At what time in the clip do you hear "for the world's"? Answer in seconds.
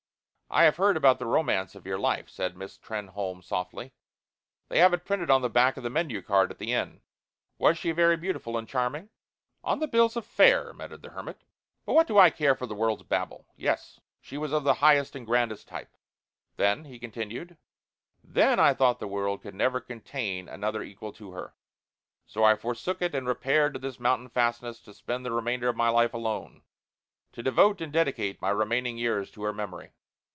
12.53-13.03